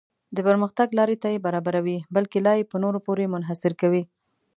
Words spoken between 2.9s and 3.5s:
پورې